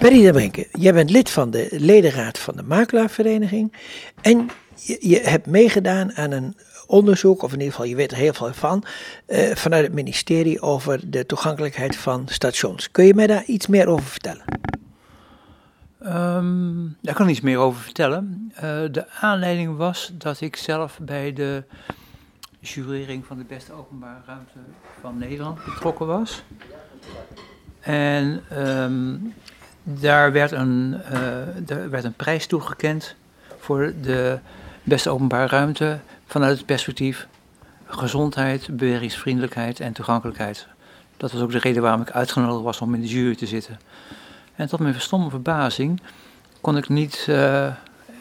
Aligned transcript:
Perry 0.00 0.22
de 0.22 0.32
Brinke, 0.32 0.68
jij 0.72 0.92
bent 0.92 1.10
lid 1.10 1.30
van 1.30 1.50
de 1.50 1.68
ledenraad 1.70 2.38
van 2.38 2.56
de 2.56 2.62
Makelaarvereniging. 2.62 3.72
En 4.20 4.50
je, 4.74 4.96
je 5.00 5.20
hebt 5.20 5.46
meegedaan 5.46 6.14
aan 6.14 6.30
een 6.30 6.56
onderzoek, 6.86 7.42
of 7.42 7.52
in 7.52 7.58
ieder 7.58 7.72
geval 7.72 7.88
je 7.88 7.94
weet 7.94 8.10
er 8.10 8.16
heel 8.16 8.32
veel 8.32 8.52
van, 8.52 8.84
eh, 9.26 9.54
vanuit 9.54 9.84
het 9.84 9.92
ministerie 9.92 10.60
over 10.60 11.10
de 11.10 11.26
toegankelijkheid 11.26 11.96
van 11.96 12.28
stations. 12.28 12.90
Kun 12.90 13.04
je 13.04 13.14
mij 13.14 13.26
daar 13.26 13.44
iets 13.44 13.66
meer 13.66 13.86
over 13.86 14.06
vertellen? 14.06 14.44
Ehm, 16.02 16.86
daar 17.00 17.14
kan 17.14 17.26
ik 17.26 17.32
iets 17.32 17.40
meer 17.40 17.58
over 17.58 17.82
vertellen. 17.82 18.52
Eh, 18.54 18.62
de 18.90 19.04
aanleiding 19.20 19.76
was 19.76 20.12
dat 20.14 20.40
ik 20.40 20.56
zelf 20.56 20.98
bij 21.02 21.32
de 21.32 21.64
jurering 22.60 23.26
van 23.26 23.38
de 23.38 23.44
beste 23.44 23.72
openbare 23.72 24.20
ruimte 24.26 24.58
van 25.00 25.18
Nederland 25.18 25.64
betrokken 25.64 26.06
was. 26.06 26.42
En 27.80 28.42
ehm, 28.48 29.16
daar, 30.00 30.32
werd 30.32 30.52
een, 30.52 31.00
uh, 31.12 31.18
daar 31.58 31.90
werd 31.90 32.04
een 32.04 32.12
prijs 32.12 32.46
toegekend 32.46 33.14
voor 33.58 33.92
de 34.02 34.38
beste 34.82 35.10
openbare 35.10 35.46
ruimte 35.46 35.98
vanuit 36.26 36.56
het 36.56 36.66
perspectief 36.66 37.26
gezondheid, 37.86 38.76
bewegingsvriendelijkheid 38.76 39.80
en 39.80 39.92
toegankelijkheid. 39.92 40.66
Dat 41.16 41.32
was 41.32 41.42
ook 41.42 41.52
de 41.52 41.58
reden 41.58 41.82
waarom 41.82 42.00
ik 42.00 42.10
uitgenodigd 42.10 42.64
was 42.64 42.80
om 42.80 42.94
in 42.94 43.00
de 43.00 43.06
jury 43.06 43.34
te 43.34 43.46
zitten. 43.46 43.80
En 44.54 44.68
tot 44.68 44.80
mijn 44.80 44.94
verstomme 44.94 45.30
verbazing 45.30 46.00
kon 46.60 46.76
ik 46.76 46.88
niet 46.88 47.26
uh, 47.28 47.64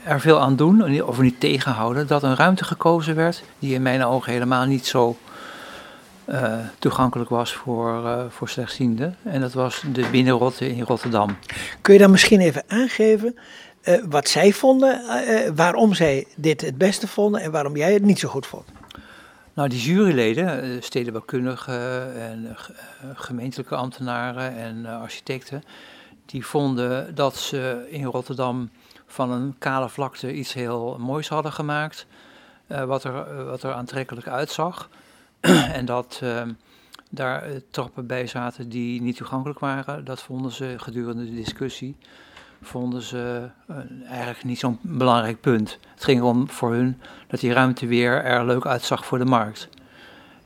er 0.04 0.20
veel 0.20 0.40
aan 0.40 0.56
doen, 0.56 1.02
of 1.02 1.20
niet 1.20 1.40
tegenhouden, 1.40 2.08
dat 2.08 2.24
een 2.24 2.36
ruimte 2.36 2.64
gekozen 2.64 3.16
werd 3.16 3.44
die 3.60 3.74
in 3.74 3.82
mijn 3.82 4.06
ogen 4.06 4.32
helemaal 4.32 4.66
niet 4.66 4.88
zo 4.88 5.18
uh, 6.32 6.58
toegankelijk 6.80 7.30
was 7.30 7.54
voor, 7.54 8.04
uh, 8.04 8.24
voor 8.30 8.50
slechtzienden. 8.50 9.16
En 9.24 9.42
dat 9.42 9.54
was 9.54 9.84
de 9.92 10.10
Binnenrotte 10.12 10.76
in 10.76 10.84
Rotterdam. 10.84 11.38
Kun 11.82 11.94
je 11.94 12.00
dan 12.00 12.12
misschien 12.12 12.40
even 12.40 12.64
aangeven 12.68 13.38
uh, 13.84 14.04
wat 14.10 14.28
zij 14.28 14.54
vonden, 14.54 15.02
waarom 15.56 15.94
zij 15.94 16.28
dit 16.36 16.62
het 16.62 16.78
beste 16.78 17.08
vonden 17.08 17.42
en 17.42 17.52
waarom 17.52 17.78
jij 17.78 17.94
het 17.94 18.04
niet 18.04 18.20
zo 18.20 18.30
goed 18.30 18.48
vond? 18.48 18.66
Nou, 19.54 19.70
die 19.70 19.82
juryleden, 19.82 20.84
stedenbouwkundigen 20.84 22.16
en 22.22 22.56
gemeentelijke 23.14 23.76
ambtenaren 23.76 24.56
en 24.56 24.86
architecten, 24.86 25.64
die 26.26 26.46
vonden 26.46 27.16
dat 27.16 27.36
ze 27.36 27.88
in 27.90 28.04
Rotterdam 28.04 28.70
van 29.08 29.32
een 29.32 29.56
kale 29.58 29.90
vlakte 29.90 30.34
iets 30.34 30.54
heel 30.54 30.98
moois 31.00 31.30
hadden 31.30 31.52
gemaakt, 31.52 32.06
wat, 32.68 33.04
er, 33.04 33.46
wat 33.46 33.64
er 33.64 33.74
aantrekkelijk 33.74 34.28
uitzag. 34.28 34.90
en 35.78 35.86
dat 35.86 36.20
uh, 36.24 36.42
daar 37.10 37.44
trappen 37.72 38.08
bij 38.08 38.28
zaten 38.28 38.70
die 38.70 39.02
niet 39.02 39.18
toegankelijk 39.18 39.60
waren, 39.60 40.06
dat 40.06 40.22
vonden 40.22 40.52
ze 40.52 40.74
gedurende 40.78 41.26
de 41.26 41.36
discussie 41.36 41.98
vonden 42.62 43.02
ze 43.02 43.50
uh, 43.70 43.76
eigenlijk 44.10 44.44
niet 44.44 44.60
zo'n 44.60 44.80
belangrijk 44.82 45.42
punt. 45.42 45.80
Het 45.94 46.04
ging 46.04 46.20
erom 46.20 46.50
voor 46.50 46.74
hun 46.74 47.02
dat 47.28 47.40
die 47.40 47.54
ruimte 47.54 47.88
weer 47.88 48.24
er 48.24 48.46
leuk 48.46 48.66
uitzag 48.66 49.06
voor 49.06 49.18
de 49.18 49.26
markt. 49.26 49.70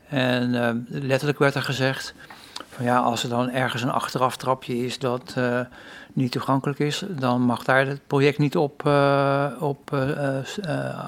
En 0.08 0.54
uh, 0.54 0.70
letterlijk 1.02 1.38
werd 1.38 1.54
er 1.54 1.62
gezegd 1.62 2.14
van 2.68 2.84
ja, 2.84 2.98
als 2.98 3.22
er 3.22 3.28
dan 3.28 3.50
ergens 3.50 3.82
een 3.82 3.90
achteraftrapje 3.90 4.84
is 4.84 4.98
dat 4.98 5.34
uh, 5.38 5.60
niet 6.12 6.32
toegankelijk 6.32 6.78
is, 6.78 7.04
dan 7.08 7.40
mag 7.40 7.64
daar 7.64 7.86
het 7.86 8.06
project 8.06 8.38
niet 8.38 8.56
op, 8.56 8.86
op 9.58 9.92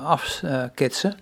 afketsen 0.05 1.15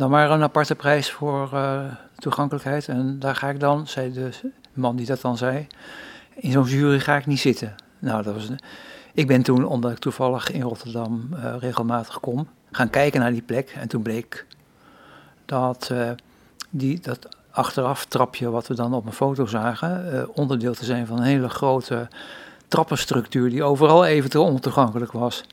dan 0.00 0.10
maar 0.10 0.30
een 0.30 0.42
aparte 0.42 0.74
prijs 0.74 1.10
voor 1.10 1.50
uh, 1.54 1.80
toegankelijkheid. 2.18 2.88
En 2.88 3.18
daar 3.18 3.36
ga 3.36 3.48
ik 3.48 3.60
dan, 3.60 3.86
zei 3.86 4.12
de 4.12 4.30
man 4.72 4.96
die 4.96 5.06
dat 5.06 5.20
dan 5.20 5.36
zei, 5.36 5.66
in 6.34 6.52
zo'n 6.52 6.64
jury 6.64 7.00
ga 7.00 7.16
ik 7.16 7.26
niet 7.26 7.40
zitten. 7.40 7.74
Nou, 7.98 8.22
dat 8.22 8.34
was, 8.34 8.48
ik 9.14 9.26
ben 9.26 9.42
toen, 9.42 9.64
omdat 9.64 9.90
ik 9.90 9.98
toevallig 9.98 10.50
in 10.50 10.62
Rotterdam 10.62 11.28
uh, 11.32 11.54
regelmatig 11.58 12.20
kom, 12.20 12.48
gaan 12.70 12.90
kijken 12.90 13.20
naar 13.20 13.32
die 13.32 13.42
plek. 13.42 13.70
En 13.70 13.88
toen 13.88 14.02
bleek 14.02 14.46
dat 15.44 15.88
uh, 15.92 16.10
die, 16.70 17.00
dat 17.00 17.28
achteraf 17.50 18.04
trapje 18.04 18.50
wat 18.50 18.66
we 18.66 18.74
dan 18.74 18.94
op 18.94 19.06
een 19.06 19.12
foto 19.12 19.46
zagen, 19.46 20.28
onderdeel 20.34 20.74
te 20.74 20.84
zijn 20.84 21.06
van 21.06 21.16
een 21.16 21.24
hele 21.24 21.48
grote 21.48 22.08
trappenstructuur 22.68 23.50
die 23.50 23.62
overal 23.62 24.04
eventueel 24.04 24.44
ontoegankelijk 24.44 25.12
was. 25.12 25.44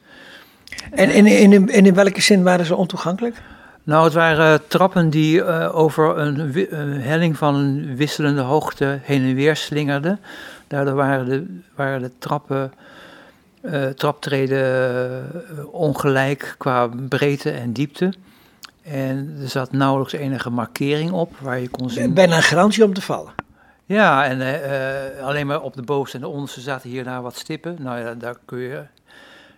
En, 0.91 1.09
en, 1.09 1.25
in, 1.25 1.69
in 1.69 1.93
welke 1.93 2.21
zin 2.21 2.43
waren 2.43 2.65
ze 2.65 2.75
ontoegankelijk? 2.75 3.41
Nou, 3.87 4.03
het 4.03 4.13
waren 4.13 4.67
trappen 4.67 5.09
die 5.09 5.37
uh, 5.37 5.75
over 5.75 6.17
een, 6.17 6.55
een, 6.79 7.01
helling 7.01 7.37
van 7.37 7.55
een 7.55 7.95
wisselende 7.95 8.41
hoogte 8.41 8.99
heen 9.01 9.23
en 9.23 9.35
weer 9.35 9.55
slingerden. 9.55 10.19
Daardoor 10.67 10.93
waren 10.93 11.25
de, 11.25 11.59
waren 11.75 12.01
de 12.01 12.11
trappen, 12.19 12.73
uh, 13.61 13.85
traptreden 13.85 15.31
ongelijk 15.71 16.55
qua 16.57 16.89
breedte 17.09 17.51
en 17.51 17.73
diepte. 17.73 18.13
En 18.83 19.37
er 19.41 19.49
zat 19.49 19.71
nauwelijks 19.71 20.13
enige 20.13 20.49
markering 20.49 21.11
op 21.11 21.35
waar 21.39 21.59
je 21.59 21.69
kon 21.69 21.89
zien. 21.89 22.13
Bijna 22.13 22.35
een 22.35 22.43
garantie 22.43 22.83
om 22.83 22.93
te 22.93 23.01
vallen. 23.01 23.33
Ja, 23.85 24.25
en 24.25 24.61
alleen 25.21 25.47
maar 25.47 25.61
op 25.61 25.75
de 25.75 25.81
bovenste 25.81 26.17
en 26.17 26.23
de 26.23 26.29
onderste 26.29 26.61
zaten 26.61 26.89
hier 26.89 27.03
daar 27.03 27.21
wat 27.21 27.35
stippen. 27.35 27.75
Nou 27.79 27.99
ja, 27.99 28.13
daar 28.13 28.35
kun 28.45 28.59
je 28.59 28.83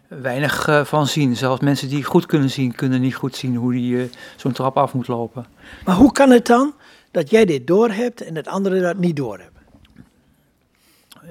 weinig 0.10 0.68
uh, 0.68 0.86
van 0.86 1.08
zien. 1.08 1.36
Zelfs 1.36 1.62
mensen 1.62 1.90
die 1.90 2.04
goed 2.04 2.26
kunnen 2.26 2.50
zien, 2.50 2.76
kunnen 2.76 3.02
niet 3.02 3.16
goed 3.16 3.36
zien 3.36 3.56
hoe 3.56 3.72
die 3.72 3.94
uh, 3.94 4.12
zo'n 4.36 4.52
trap 4.52 4.78
af 4.78 4.94
moet 4.94 5.08
lopen. 5.08 5.46
Maar 5.86 5.96
hoe 5.96 6.12
kan 6.12 6.30
het 6.30 6.46
dan 6.46 6.74
dat 7.12 7.30
jij 7.30 7.46
dit 7.46 7.68
doorhebt 7.68 8.22
en 8.22 8.34
dat 8.34 8.48
anderen 8.48 8.82
dat 8.82 8.98
niet 8.98 9.16
doorhebben? 9.16 9.62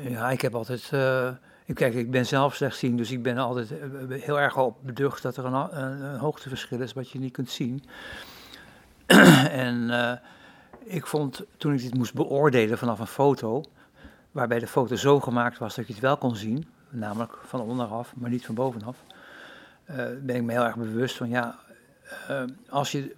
Ja, 0.09 0.31
ik 0.31 0.41
heb 0.41 0.55
altijd. 0.55 0.91
Uh, 0.95 1.29
ik, 1.65 1.75
kijk, 1.75 1.95
ik 1.95 2.11
ben 2.11 2.27
zelf 2.27 2.55
slechtziend, 2.55 2.99
dus 2.99 3.11
ik 3.11 3.23
ben 3.23 3.39
altijd 3.39 3.69
heel 4.11 4.41
erg 4.41 4.57
op 4.57 4.77
beducht 4.81 5.23
dat 5.23 5.37
er 5.37 5.45
een, 5.45 5.55
een, 5.55 6.03
een, 6.03 6.19
hoogteverschil 6.19 6.81
is 6.81 6.93
wat 6.93 7.11
je 7.11 7.19
niet 7.19 7.33
kunt 7.33 7.51
zien. 7.51 7.85
en 9.67 9.91
ik 10.85 11.07
vond 11.07 11.45
toen 11.57 11.73
ik 11.75 11.83
dit 11.83 11.95
moest 11.95 12.15
beoordelen 12.15 12.79
vanaf 12.79 12.99
een 12.99 13.07
foto, 13.07 13.65
waarbij 14.33 14.59
de 14.59 14.67
foto 14.67 14.97
zo 14.97 15.21
gemaakt 15.21 15.59
was 15.59 15.75
dat 15.75 15.87
je 15.87 15.93
het 15.93 16.03
wel 16.03 16.17
kon 16.17 16.37
zien, 16.37 16.67
namelijk 16.91 17.39
van 17.45 17.61
onderaf, 17.61 18.13
maar 18.17 18.31
niet 18.31 18.47
van 18.47 18.55
bovenaf, 18.55 19.05
uh, 19.91 19.97
ben 20.23 20.37
ik 20.37 20.43
me 20.43 20.53
heel 20.53 20.65
erg 20.65 20.77
bewust 20.77 21.17
van 21.17 21.29
ja, 21.29 21.59
uh, 22.31 22.43
als 22.69 22.93
je 22.93 23.15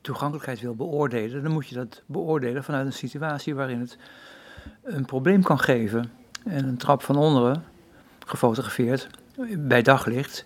toegankelijkheid 0.00 0.60
wil 0.60 0.74
beoordelen, 0.74 1.42
dan 1.42 1.52
moet 1.52 1.68
je 1.68 1.74
dat 1.74 2.02
beoordelen 2.06 2.64
vanuit 2.64 2.86
een 2.86 2.92
situatie 2.92 3.54
waarin 3.54 3.80
het 3.80 3.98
een 4.82 5.04
probleem 5.04 5.42
kan 5.42 5.58
geven. 5.58 6.12
En 6.44 6.64
een 6.64 6.76
trap 6.76 7.02
van 7.02 7.16
onderen, 7.16 7.64
gefotografeerd, 8.26 9.08
bij 9.58 9.82
daglicht, 9.82 10.44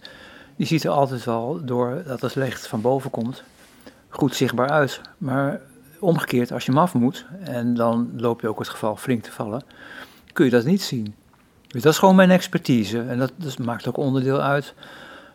die 0.57 0.67
ziet 0.67 0.85
er 0.85 0.91
altijd 0.91 1.25
wel, 1.25 1.65
doordat 1.65 2.21
het 2.21 2.35
licht 2.35 2.67
van 2.67 2.81
boven 2.81 3.11
komt, 3.11 3.43
goed 4.09 4.35
zichtbaar 4.35 4.69
uit. 4.69 5.01
Maar 5.19 5.61
omgekeerd, 6.01 6.53
als 6.53 6.65
je 6.65 6.73
hem 6.73 6.81
af 6.81 6.95
moet, 6.95 7.27
en 7.41 7.75
dan 7.75 8.11
loop 8.17 8.41
je 8.41 8.49
ook 8.49 8.59
het 8.59 8.69
geval 8.69 8.97
flink 8.97 9.23
te 9.23 9.33
vallen, 9.33 9.63
kun 10.33 10.45
je 10.45 10.51
dat 10.51 10.65
niet 10.65 10.83
zien. 10.83 11.15
Dus 11.73 11.83
dat 11.83 11.93
is 11.93 11.99
gewoon 11.99 12.17
mijn 12.17 12.31
expertise. 12.31 13.01
En 13.01 13.19
dat, 13.19 13.33
dat 13.37 13.59
maakt 13.59 13.89
ook 13.89 13.97
onderdeel 13.97 14.41
uit 14.41 14.75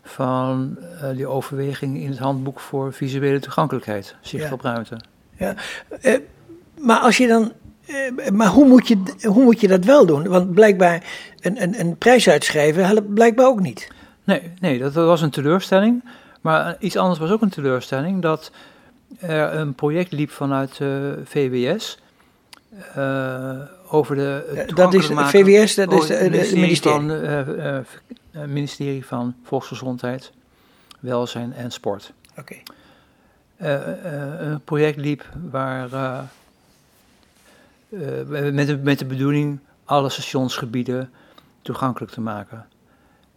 van 0.04 0.78
uh, 0.80 1.10
die 1.16 1.28
overweging 1.28 1.98
in 1.98 2.10
het 2.10 2.20
handboek 2.20 2.60
voor 2.60 2.94
visuele 2.94 3.40
toegankelijkheid, 3.40 4.16
zicht 4.22 4.48
ja. 4.48 4.54
op 4.54 4.62
ruimte. 4.62 4.98
Ja, 5.38 5.56
uh, 6.02 6.18
maar 6.78 7.00
als 7.00 7.18
je 7.18 7.28
dan. 7.28 7.52
Uh, 7.88 8.30
maar 8.32 8.48
hoe 8.48 8.68
moet, 8.68 8.88
je, 8.88 8.98
hoe 9.22 9.44
moet 9.44 9.62
je 9.62 9.68
dat 9.68 9.86
wel 9.86 10.06
doen? 10.06 10.28
Want 10.28 10.54
blijkbaar 10.54 11.04
een, 11.40 11.62
een, 11.62 11.80
een 11.80 11.98
prijs 11.98 12.30
uitschrijven 12.30 12.86
helpt 12.86 13.14
blijkbaar 13.14 13.46
ook 13.46 13.60
niet. 13.60 13.88
Nee, 14.24 14.52
nee, 14.60 14.80
dat 14.80 14.94
was 14.94 15.22
een 15.22 15.30
teleurstelling. 15.30 16.04
Maar 16.42 16.76
iets 16.80 16.98
anders 16.98 17.20
was 17.20 17.32
ook 17.32 17.42
een 17.42 17.50
teleurstelling: 17.50 18.22
dat 18.22 18.52
er 19.20 19.54
een 19.54 19.74
project 19.74 20.12
liep 20.12 20.32
vanuit 20.32 20.80
VWS 21.24 21.98
over 23.90 24.16
de 24.16 24.64
Dat 24.76 24.94
is 24.94 25.06
VWS, 25.06 25.76
dat 25.76 25.94
is 25.94 26.10
het 26.10 26.32
ministerie, 26.32 26.60
ministerie. 26.60 27.84
Van, 28.32 28.52
ministerie 28.52 29.06
van 29.06 29.36
Volksgezondheid, 29.44 30.32
Welzijn 31.00 31.54
en 31.54 31.72
Sport. 31.72 32.14
Oké. 32.38 32.56
Okay. 33.60 33.98
een 34.40 34.62
project 34.64 34.98
liep 34.98 35.26
waar 35.50 35.90
met, 38.28 38.68
de, 38.68 38.80
met 38.84 39.00
de 39.00 39.06
bedoeling 39.06 39.60
alle 39.86 40.10
stationsgebieden 40.10 41.12
toegankelijk 41.62 42.12
te 42.12 42.22
maken. 42.22 42.66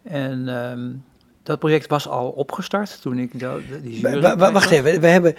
En 0.03 0.47
um, 0.47 1.03
dat 1.43 1.59
project 1.59 1.87
was 1.87 2.07
al 2.07 2.29
opgestart 2.29 3.01
toen 3.01 3.17
ik 3.17 3.39
de, 3.39 3.79
die 3.81 4.01
Wacht 4.37 4.71
even, 4.71 5.01
we 5.01 5.07
hebben, 5.07 5.35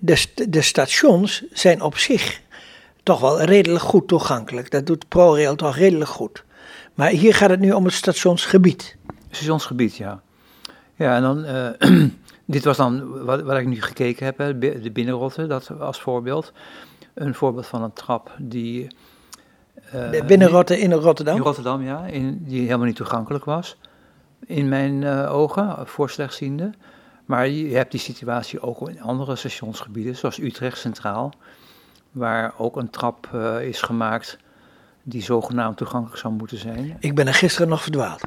de, 0.00 0.26
de 0.48 0.62
stations 0.62 1.44
zijn 1.52 1.82
op 1.82 1.96
zich 1.96 2.40
toch 3.06 3.20
wel 3.20 3.42
redelijk 3.42 3.84
goed 3.84 4.08
toegankelijk. 4.08 4.70
Dat 4.70 4.86
doet 4.86 5.08
ProRail 5.08 5.56
toch 5.56 5.76
redelijk 5.76 6.10
goed. 6.10 6.44
Maar 6.94 7.08
hier 7.08 7.34
gaat 7.34 7.50
het 7.50 7.60
nu 7.60 7.72
om 7.72 7.84
het 7.84 7.94
stationsgebied. 7.94 8.96
Stationsgebied, 9.30 9.96
ja. 9.96 10.20
Ja, 10.94 11.16
en 11.16 11.22
dan, 11.22 11.44
uh, 11.44 12.08
dit 12.54 12.64
was 12.64 12.76
dan 12.76 13.24
wat, 13.24 13.42
wat 13.42 13.58
ik 13.58 13.66
nu 13.66 13.82
gekeken 13.82 14.24
heb, 14.24 14.38
hè, 14.38 14.58
de 14.58 14.90
binnenrotte, 14.92 15.46
dat 15.46 15.70
als 15.80 16.00
voorbeeld. 16.00 16.52
Een 17.14 17.34
voorbeeld 17.34 17.66
van 17.66 17.82
een 17.82 17.92
trap 17.92 18.34
die 18.38 18.88
uh, 19.94 20.26
Binnen 20.26 20.48
Rotterdam, 20.48 20.90
in 20.90 20.92
Rotterdam? 20.92 21.36
In 21.36 21.42
Rotterdam, 21.42 21.82
ja. 21.82 22.04
In, 22.04 22.44
die 22.44 22.60
helemaal 22.64 22.86
niet 22.86 22.96
toegankelijk 22.96 23.44
was. 23.44 23.76
In 24.46 24.68
mijn 24.68 25.06
ogen, 25.28 25.86
voor 25.86 26.10
slechtzienden. 26.10 26.74
Maar 27.24 27.48
je 27.48 27.76
hebt 27.76 27.90
die 27.90 28.00
situatie 28.00 28.60
ook 28.60 28.88
in 28.88 29.02
andere 29.02 29.36
stationsgebieden, 29.36 30.16
zoals 30.16 30.38
Utrecht 30.38 30.78
Centraal, 30.78 31.32
waar 32.16 32.52
ook 32.56 32.76
een 32.76 32.90
trap 32.90 33.30
uh, 33.34 33.62
is 33.62 33.82
gemaakt 33.82 34.38
die 35.02 35.22
zogenaamd 35.22 35.76
toegankelijk 35.76 36.18
zou 36.18 36.34
moeten 36.34 36.58
zijn. 36.58 36.96
Ik 37.00 37.14
ben 37.14 37.26
er 37.26 37.34
gisteren 37.34 37.68
nog 37.68 37.82
verdwaald. 37.82 38.22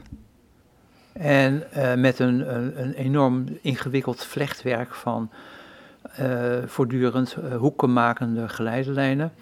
En 1.14 1.64
uh, 1.78 1.94
met 1.94 2.20
een, 2.20 2.56
een, 2.56 2.82
een, 2.82 2.94
enorm 2.94 3.46
ingewikkeld 3.62 4.24
vlechtwerk 4.24 4.96
van 4.96 5.30
uh, 6.20 6.58
voortdurend 6.66 7.36
hoekenmakende 7.58 8.50
geleidelijnen 8.50 9.34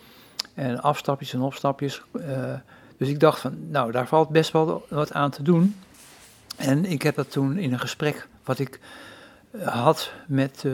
en 0.53 0.81
afstapjes 0.81 1.33
en 1.33 1.41
opstapjes. 1.41 2.01
dus 2.97 3.09
ik 3.09 3.19
dacht 3.19 3.39
van, 3.39 3.69
nou, 3.69 3.91
daar 3.91 4.07
valt 4.07 4.29
best 4.29 4.51
wel 4.51 4.85
wat 4.89 5.13
aan 5.13 5.29
te 5.31 5.43
doen. 5.43 5.75
En 6.57 6.85
ik 6.85 7.01
heb 7.01 7.15
dat 7.15 7.31
toen 7.31 7.57
in 7.57 7.73
een 7.73 7.79
gesprek 7.79 8.27
wat 8.43 8.59
ik 8.59 8.79
had 9.63 10.11
met 10.27 10.65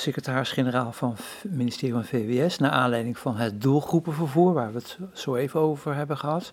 secretaris-generaal 0.00 0.92
van 0.92 1.10
het 1.10 1.52
ministerie 1.52 1.94
van 1.94 2.04
VWS, 2.04 2.58
naar 2.58 2.70
aanleiding 2.70 3.18
van 3.18 3.36
het 3.36 3.62
doelgroepenvervoer, 3.62 4.52
waar 4.52 4.72
we 4.72 4.78
het 4.78 4.98
zo 5.12 5.34
even 5.34 5.60
over 5.60 5.94
hebben 5.94 6.16
gehad, 6.16 6.52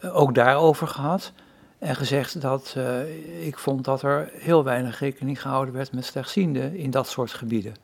eh, 0.00 0.16
ook 0.16 0.34
daarover 0.34 0.86
gehad. 0.86 1.32
En 1.78 1.96
gezegd 1.96 2.40
dat 2.40 2.74
uh, 2.78 3.46
ik 3.46 3.58
vond 3.58 3.84
dat 3.84 4.02
er 4.02 4.30
heel 4.32 4.64
weinig 4.64 4.98
rekening 4.98 5.40
gehouden 5.40 5.74
werd 5.74 5.92
met 5.92 6.04
slechtzienden 6.04 6.76
in 6.76 6.90
dat 6.90 7.08
soort 7.08 7.32
gebieden. 7.32 7.74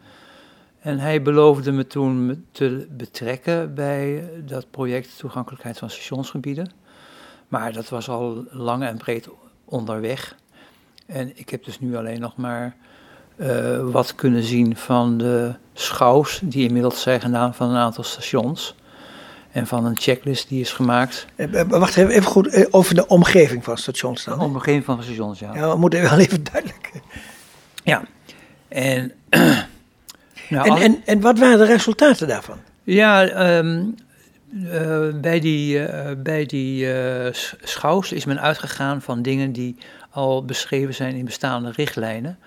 En 0.81 0.99
hij 0.99 1.23
beloofde 1.23 1.73
me 1.73 1.87
toen 1.87 2.47
te 2.53 2.87
betrekken 2.91 3.75
bij 3.75 4.31
dat 4.47 4.71
project 4.71 5.19
toegankelijkheid 5.19 5.79
van 5.79 5.91
stationsgebieden. 5.91 6.71
Maar 7.49 7.73
dat 7.73 7.89
was 7.89 8.09
al 8.09 8.45
lang 8.51 8.83
en 8.83 8.97
breed 8.97 9.29
onderweg. 9.65 10.37
En 11.07 11.39
ik 11.39 11.51
heb 11.51 11.65
dus 11.65 11.81
nu 11.81 11.97
alleen 11.97 12.21
nog 12.21 12.37
maar 12.37 12.77
uh, 13.41 13.81
wat 13.91 14.15
kunnen 14.15 14.43
zien 14.43 14.77
van 14.77 15.19
de 15.19 15.55
schouws 15.75 16.41
die 16.43 16.67
inmiddels 16.67 17.03
zijn 17.03 17.21
gedaan 17.21 17.55
van 17.55 17.71
een 17.71 17.77
aantal 17.77 18.05
stations. 18.05 18.75
En 19.53 19.67
van 19.67 19.85
een 19.85 19.97
checklist 19.99 20.49
die 20.49 20.61
is 20.61 20.73
gemaakt. 20.73 21.27
Uh, 21.37 21.63
wacht 21.69 21.97
even, 21.97 22.11
even 22.11 22.31
goed 22.31 22.73
over 22.73 22.95
de 22.95 23.07
omgeving 23.07 23.65
van 23.65 23.79
stations 23.79 24.25
dan. 24.25 24.39
De 24.39 24.45
omgeving 24.45 24.85
van 24.85 25.03
stations, 25.03 25.39
ja. 25.39 25.55
Ja, 25.55 25.71
we 25.71 25.77
moeten 25.77 26.03
wel 26.03 26.19
even 26.19 26.45
duidelijk. 26.45 26.91
Ja, 27.85 28.03
en... 28.69 29.13
nou, 30.49 30.69
en, 30.71 30.77
en, 30.83 31.03
en 31.05 31.21
wat 31.21 31.39
waren 31.39 31.59
de 31.59 31.65
resultaten 31.65 32.29
daarvan? 32.29 32.59
Ja, 32.83 33.57
um, 33.59 33.95
uh, 34.55 35.09
bij 35.21 35.41
die, 35.41 35.79
uh, 35.79 36.11
bij 36.17 36.47
die 36.47 36.85
uh, 36.85 37.27
schouws 37.63 38.13
is 38.13 38.25
men 38.25 38.41
uitgegaan 38.41 39.03
van 39.03 39.23
dingen 39.23 39.53
die 39.53 39.77
al 40.11 40.45
beschreven 40.45 40.95
zijn 40.95 41.15
in 41.15 41.25
bestaande 41.25 41.73
richtlijnen. 41.77 42.39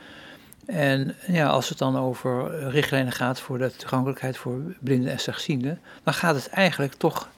En 0.66 1.16
ja, 1.28 1.48
als 1.48 1.70
het 1.70 1.78
dan 1.78 1.98
over 1.98 2.60
richtlijnen 2.70 3.12
gaat 3.12 3.40
voor 3.40 3.58
de 3.58 3.76
toegankelijkheid 3.76 4.38
voor 4.38 4.60
blinden 4.80 5.12
en 5.12 5.20
slechtzienden, 5.20 5.80
dan 6.04 6.14
gaat 6.14 6.36
het 6.36 6.50
eigenlijk 6.50 6.94
toch 6.94 7.30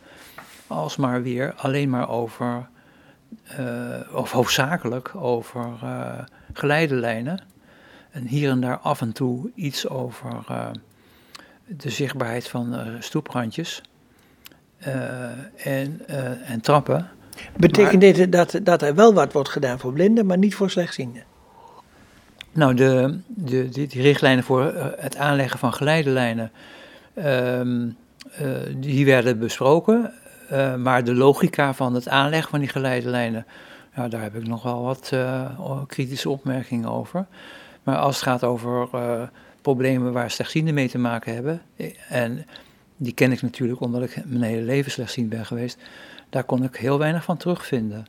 alsmaar 0.68 1.22
weer 1.22 1.54
alleen 1.54 1.90
maar 1.90 2.10
over, 2.10 2.68
uh, 3.60 4.14
of 4.14 4.32
hoofdzakelijk 4.32 5.16
over 5.16 5.70
uh, 5.84 6.20
geleidelijnen. 6.54 7.40
En 8.12 8.28
hier 8.28 8.50
en 8.50 8.62
daar 8.62 8.78
af 8.78 9.02
en 9.02 9.12
toe 9.12 9.52
iets 9.56 9.88
over 9.88 10.46
uh, 10.52 10.68
de 11.66 11.90
zichtbaarheid 11.90 12.48
van 12.48 12.76
stoeprandjes 13.00 13.82
en, 15.56 16.02
en 16.46 16.62
trappen. 16.62 17.10
Betekent 17.58 18.02
dit 18.02 18.32
dat, 18.32 18.60
dat 18.64 18.82
er 18.82 18.96
wel 18.96 19.14
wat 19.14 19.34
wordt 19.34 19.50
gedaan 19.50 19.80
voor 19.80 19.94
blinden, 19.94 20.26
maar 20.26 20.38
niet 20.38 20.56
voor 20.56 20.70
slechtzienden? 20.70 21.24
Nou, 22.56 22.74
de, 22.74 23.20
de, 23.28 23.70
die, 23.70 24.02
richtlijnen 24.02 24.44
voor 24.44 24.74
uh, 24.74 24.86
het 24.98 25.18
aanleggen 25.18 25.60
van 25.60 25.74
geleidelijnen, 25.74 26.52
um, 27.18 27.98
uh, 28.42 28.48
die 28.78 29.06
werden 29.06 29.40
besproken. 29.40 30.14
Uh, 30.52 30.76
maar 30.76 31.04
de 31.04 31.14
logica 31.14 31.74
van 31.74 31.94
het 31.94 32.08
aanleggen 32.08 32.50
van 32.50 32.60
die 32.60 32.70
geleidelijnen, 32.70 33.46
daar 34.10 34.22
heb 34.22 34.36
ik 34.36 34.48
nog 34.48 34.64
wel 34.64 34.82
wat 34.84 35.14
kritische 35.88 36.30
opmerkingen 36.30 36.90
over. 36.90 37.26
Maar 37.84 37.98
als 37.98 38.16
het 38.16 38.24
gaat 38.24 38.44
over 38.44 38.90
problemen 39.62 40.14
waar 40.14 40.32
slechtzienden 40.32 40.74
mee 40.74 40.90
te 40.90 40.98
maken 40.98 41.34
hebben, 41.34 41.62
en 42.10 42.46
die 42.98 43.14
ken 43.14 43.32
ik 43.32 43.42
natuurlijk 43.42 43.82
omdat 43.82 44.02
ik 44.02 44.26
mijn 44.26 44.44
hele 44.44 44.62
leven 44.62 44.92
slechtziend 44.92 45.30
ben 45.30 45.46
geweest, 45.46 45.78
daar 46.30 46.44
kon 46.44 46.64
ik 46.64 46.76
heel 46.76 46.98
weinig 46.98 47.24
van 47.24 47.38
terugvinden. 47.38 48.06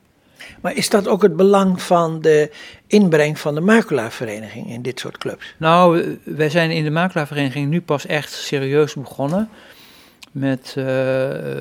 Maar 0.60 0.74
is 0.74 0.88
dat 0.88 1.08
ook 1.08 1.22
het 1.22 1.36
belang 1.36 1.82
van 1.82 2.20
de 2.20 2.50
inbreng 2.86 3.38
van 3.38 3.54
de 3.54 3.60
maculavereniging 3.60 4.70
in 4.70 4.82
dit 4.82 5.00
soort 5.00 5.18
clubs? 5.18 5.54
Nou, 5.58 6.18
wij 6.24 6.50
zijn 6.50 6.70
in 6.70 6.84
de 6.84 6.90
maculavereniging 6.90 7.68
nu 7.68 7.80
pas 7.80 8.06
echt 8.06 8.32
serieus 8.32 8.94
begonnen 8.94 9.48
met 10.32 10.74
uh, 10.78 10.84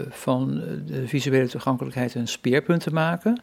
van 0.09 0.61
de 0.85 1.07
visuele 1.07 1.47
toegankelijkheid 1.47 2.15
een 2.15 2.27
speerpunt 2.27 2.81
te 2.81 2.93
maken. 2.93 3.41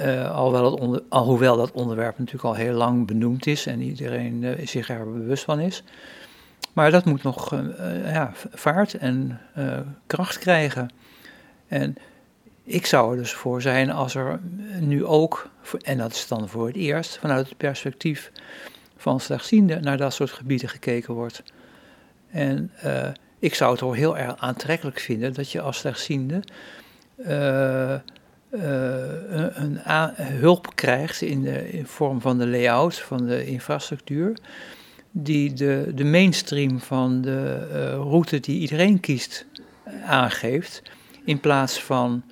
Uh, 0.00 0.30
alhoewel, 0.30 0.90
dat 0.90 1.02
alhoewel 1.08 1.56
dat 1.56 1.72
onderwerp 1.72 2.18
natuurlijk 2.18 2.44
al 2.44 2.54
heel 2.54 2.74
lang 2.74 3.06
benoemd 3.06 3.46
is 3.46 3.66
en 3.66 3.80
iedereen 3.80 4.42
uh, 4.42 4.66
zich 4.66 4.88
er 4.88 5.12
bewust 5.12 5.44
van 5.44 5.60
is. 5.60 5.82
Maar 6.72 6.90
dat 6.90 7.04
moet 7.04 7.22
nog 7.22 7.54
ja, 8.04 8.32
vaart 8.52 8.94
en 8.94 9.40
kracht 10.06 10.38
krijgen. 10.38 10.90
En 11.68 11.96
ik 12.64 12.86
zou 12.86 13.12
er 13.12 13.18
dus 13.18 13.32
voor 13.32 13.62
zijn 13.62 13.90
als 13.90 14.14
er 14.14 14.40
nu 14.80 15.04
ook, 15.04 15.50
en 15.82 15.98
dat 15.98 16.12
is 16.12 16.28
dan 16.28 16.48
voor 16.48 16.66
het 16.66 16.76
eerst, 16.76 17.18
vanuit 17.18 17.48
het 17.48 17.56
perspectief 17.56 18.32
van 18.96 19.20
slechtzienden 19.20 19.82
naar 19.82 19.96
dat 19.96 20.14
soort 20.14 20.30
gebieden 20.30 20.68
gekeken 20.68 21.14
wordt. 21.14 21.42
En 22.30 22.70
uh, 22.84 23.08
ik 23.38 23.54
zou 23.54 23.70
het 23.70 23.80
wel 23.80 23.92
heel 23.92 24.18
erg 24.18 24.36
aantrekkelijk 24.36 24.98
vinden 24.98 25.32
dat 25.32 25.50
je 25.50 25.60
als 25.60 25.78
slechtziende 25.78 26.42
uh, 27.18 27.94
een, 28.50 29.90
een 29.90 30.14
hulp 30.16 30.74
krijgt 30.74 31.20
in, 31.20 31.42
de, 31.42 31.70
in 31.70 31.86
vorm 31.86 32.20
van 32.20 32.38
de 32.38 32.46
layout 32.46 32.98
van 32.98 33.26
de 33.26 33.46
infrastructuur, 33.46 34.36
die 35.10 35.52
de, 35.52 35.92
de 35.94 36.04
mainstream 36.04 36.80
van 36.80 37.20
de 37.20 37.94
route 37.94 38.40
die 38.40 38.60
iedereen 38.60 39.00
kiest 39.00 39.46
aangeeft, 40.04 40.82
in 41.24 41.40
plaats 41.40 41.82
van 41.82 42.22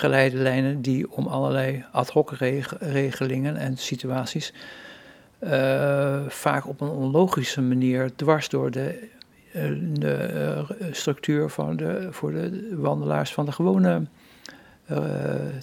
geleidelijnen 0.00 0.82
die 0.82 1.10
om 1.10 1.26
allerlei 1.26 1.84
ad 1.92 2.10
hoc 2.10 2.30
regelingen 2.80 3.56
en 3.56 3.76
situaties 3.76 4.52
uh, 5.40 6.20
vaak 6.28 6.66
op 6.68 6.80
een 6.80 6.88
onlogische 6.88 7.60
manier 7.62 8.10
dwars 8.16 8.48
door 8.48 8.70
de, 8.70 9.08
uh, 9.54 9.62
de 9.92 10.30
uh, 10.80 10.86
structuur 10.90 11.48
van 11.48 11.76
de, 11.76 12.08
voor 12.10 12.32
de 12.32 12.76
wandelaars 12.76 13.32
van 13.32 13.44
de 13.44 13.52
gewone 13.52 14.02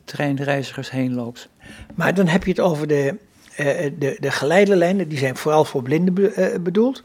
treinreizigers 0.06 0.92
heen 0.92 1.14
loopt. 1.14 1.50
Maar 1.96 2.14
dan 2.14 2.28
heb 2.28 2.44
je 2.44 2.50
het 2.50 2.60
over 2.60 2.88
de, 2.88 3.16
de, 3.98 4.18
de 4.20 4.32
geleidelijnen, 4.32 5.08
die 5.08 5.18
zijn 5.18 5.36
vooral 5.36 5.66
voor 5.66 5.82
blinden 5.82 6.14
be, 6.14 6.60
bedoeld 6.64 7.04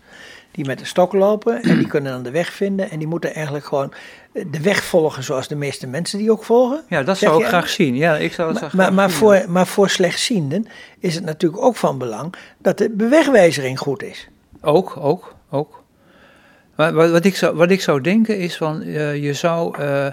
die 0.53 0.67
met 0.67 0.81
een 0.81 0.87
stok 0.87 1.13
lopen 1.13 1.63
en 1.63 1.79
die 1.79 1.87
kunnen 1.87 2.13
dan 2.13 2.23
de 2.23 2.31
weg 2.31 2.53
vinden 2.53 2.91
en 2.91 2.99
die 2.99 3.09
moeten 3.09 3.35
eigenlijk 3.35 3.65
gewoon 3.65 3.93
de 4.33 4.61
weg 4.61 4.85
volgen 4.85 5.23
zoals 5.23 5.49
de 5.49 5.57
meeste 5.57 5.87
mensen 5.87 6.19
die 6.19 6.31
ook 6.31 6.45
volgen. 6.45 6.83
Ja, 6.89 7.03
dat 7.03 7.19
zou 7.19 7.43
ik 7.43 7.49
graag 7.49 7.69
zien. 7.69 7.97
Ja, 7.97 8.17
ik 8.17 8.33
zou 8.33 8.53
het 8.53 8.61
maar, 8.61 8.71
maar, 8.75 8.93
maar, 8.93 9.11
voor, 9.11 9.45
maar 9.49 9.67
voor 9.67 9.89
slechtzienden 9.89 10.67
is 10.99 11.15
het 11.15 11.25
natuurlijk 11.25 11.63
ook 11.63 11.77
van 11.77 11.99
belang 11.99 12.35
dat 12.59 12.79
de 12.79 12.91
bewegwijzering 12.91 13.79
goed 13.79 14.03
is. 14.03 14.29
Ook, 14.61 14.97
ook, 14.97 15.35
ook. 15.51 15.83
Maar 16.77 16.93
wat, 16.93 17.11
wat, 17.11 17.25
ik, 17.25 17.37
zou, 17.37 17.57
wat 17.57 17.71
ik 17.71 17.81
zou 17.81 18.01
denken 18.01 18.39
is 18.39 18.57
van, 18.57 18.83
uh, 18.83 19.23
je 19.23 19.33
zou 19.33 19.81
uh, 19.81 20.07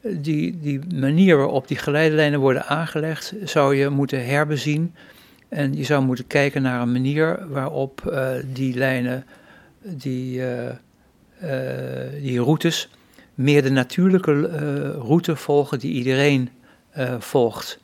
die, 0.00 0.58
die 0.60 0.80
manier 0.94 1.36
waarop 1.36 1.68
die 1.68 1.76
geleidelijnen 1.76 2.40
worden 2.40 2.66
aangelegd, 2.66 3.34
zou 3.44 3.76
je 3.76 3.88
moeten 3.88 4.26
herbezien. 4.26 4.94
En 5.48 5.76
je 5.76 5.84
zou 5.84 6.04
moeten 6.04 6.26
kijken 6.26 6.62
naar 6.62 6.80
een 6.80 6.92
manier 6.92 7.46
waarop 7.48 8.02
uh, 8.08 8.28
die 8.52 8.74
lijnen 8.74 9.24
die, 9.84 10.38
uh, 10.38 10.64
uh, 10.66 10.72
die 12.20 12.40
routes 12.40 12.88
meer 13.34 13.62
de 13.62 13.70
natuurlijke 13.70 14.32
uh, 14.32 14.48
route 15.02 15.36
volgen 15.36 15.78
die 15.78 15.92
iedereen 15.92 16.50
volgt. 17.18 17.78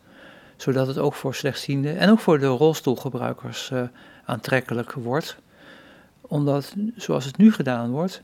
Zodat 0.56 0.86
het 0.86 0.98
ook 0.98 1.14
voor 1.14 1.34
slechtzienden 1.34 1.98
en 1.98 2.10
ook 2.10 2.18
voor 2.18 2.38
de 2.38 2.46
rolstoelgebruikers 2.46 3.72
aantrekkelijk 4.24 4.92
wordt. 4.92 5.36
Omdat, 6.20 6.74
zoals 6.96 7.24
het 7.24 7.36
nu 7.36 7.52
gedaan 7.52 7.90
wordt, 7.90 8.22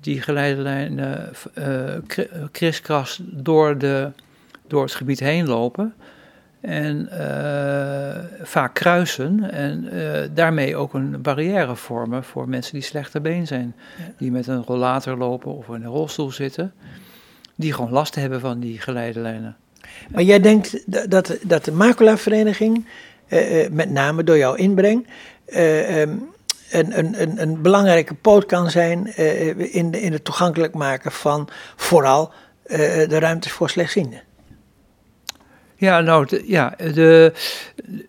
die 0.00 0.20
geleidelijnen 0.20 1.32
kriskras 2.50 3.20
door, 3.22 3.78
door 4.66 4.82
het 4.82 4.94
gebied 4.94 5.20
heen 5.20 5.46
lopen 5.46 5.94
en 6.62 7.08
uh, 7.12 8.46
vaak 8.46 8.74
kruisen 8.74 9.50
en 9.52 9.88
uh, 9.92 10.20
daarmee 10.34 10.76
ook 10.76 10.94
een 10.94 11.22
barrière 11.22 11.76
vormen 11.76 12.24
voor 12.24 12.48
mensen 12.48 12.72
die 12.72 12.82
slechter 12.82 13.20
been 13.20 13.46
zijn, 13.46 13.74
ja. 13.98 14.04
die 14.18 14.30
met 14.30 14.46
een 14.46 14.62
rollator 14.62 15.16
lopen 15.16 15.56
of 15.56 15.68
in 15.68 15.74
een 15.74 15.84
rolstoel 15.84 16.30
zitten. 16.30 16.72
die 17.54 17.72
gewoon 17.72 17.90
last 17.90 18.14
hebben 18.14 18.40
van 18.40 18.60
die 18.60 18.80
geleidelijnen. 18.80 19.56
Maar 20.08 20.22
jij 20.22 20.40
denkt 20.40 20.82
dat, 21.10 21.36
dat 21.42 21.64
de 21.64 21.72
maculavereniging, 21.72 22.86
uh, 23.28 23.68
met 23.70 23.90
name 23.90 24.24
door 24.24 24.36
jouw 24.38 24.54
inbreng, 24.54 25.06
uh, 25.48 26.00
um, 26.00 26.30
een, 26.70 26.98
een, 26.98 27.42
een, 27.42 27.62
belangrijke 27.62 28.14
poot 28.14 28.46
kan 28.46 28.70
zijn 28.70 29.16
in, 29.72 29.90
de, 29.90 30.00
in 30.00 30.12
het 30.12 30.24
toegankelijk 30.24 30.74
maken 30.74 31.12
van 31.12 31.48
vooral 31.76 32.32
de 33.08 33.18
ruimtes 33.18 33.52
voor 33.52 33.70
slechtzienden. 33.70 34.22
Ja, 35.82 36.00
nou, 36.00 36.42
ja, 36.46 36.74
de, 36.78 37.32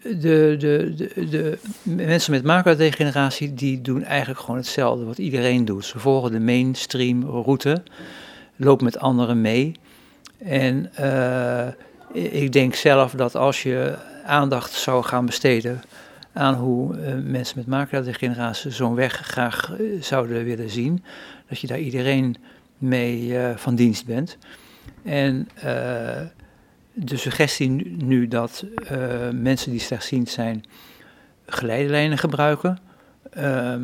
de, 0.03 0.55
de, 0.59 0.93
de, 0.95 1.29
de 1.29 1.57
mensen 1.83 2.31
met 2.31 2.43
maculadegeneratie 2.43 3.53
die 3.53 3.81
doen 3.81 4.03
eigenlijk 4.03 4.39
gewoon 4.39 4.55
hetzelfde 4.57 5.05
wat 5.05 5.17
iedereen 5.17 5.65
doet. 5.65 5.85
Ze 5.85 5.99
volgen 5.99 6.31
de 6.31 6.39
mainstream 6.39 7.23
route, 7.23 7.83
lopen 8.55 8.85
met 8.85 8.99
anderen 8.99 9.41
mee. 9.41 9.71
En 10.37 10.91
uh, 10.99 11.67
ik 12.33 12.51
denk 12.51 12.75
zelf 12.75 13.11
dat 13.11 13.35
als 13.35 13.63
je 13.63 13.95
aandacht 14.25 14.71
zou 14.71 15.03
gaan 15.03 15.25
besteden 15.25 15.81
aan 16.33 16.53
hoe 16.53 16.97
uh, 16.97 17.13
mensen 17.23 17.57
met 17.57 17.67
maculadegeneratie 17.67 18.71
zo'n 18.71 18.95
weg 18.95 19.13
graag 19.13 19.71
uh, 19.79 20.01
zouden 20.01 20.43
willen 20.43 20.69
zien, 20.69 21.03
dat 21.49 21.59
je 21.59 21.67
daar 21.67 21.79
iedereen 21.79 22.35
mee 22.77 23.33
van 23.55 23.75
dienst 23.75 24.05
bent. 24.05 24.37
En 25.03 25.47
de 26.93 27.17
suggestie 27.17 27.69
nu 28.03 28.27
dat 28.27 28.65
uh, 28.91 29.29
mensen 29.29 29.71
die 29.71 29.79
slechtziend 29.79 30.29
zijn 30.29 30.63
geleidelijnen 31.45 32.17
gebruiken, 32.17 32.79
uh, 33.37 33.75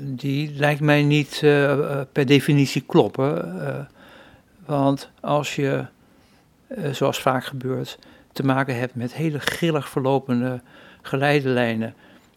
die 0.00 0.54
lijkt 0.54 0.80
mij 0.80 1.02
niet 1.02 1.40
uh, 1.44 2.00
per 2.12 2.26
definitie 2.26 2.82
kloppen. 2.86 3.88
want 4.64 5.10
als 5.20 5.56
je, 5.56 5.84
zoals 6.92 7.20
vaak 7.20 7.44
gebeurt, 7.44 7.98
te 8.32 8.42
maken 8.42 8.78
hebt 8.78 8.94
met 8.94 9.14
hele 9.14 9.38
grillig 9.38 9.88
verlopende 9.88 10.60
geleidelijnen, 11.02 11.94